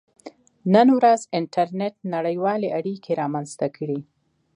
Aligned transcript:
•نن 0.73 0.87
ورځ 0.97 1.21
انټرنېټ 1.39 1.95
نړیوالې 2.15 2.69
اړیکې 2.77 3.11
رامنځته 3.21 3.67
کړې. 3.75 3.99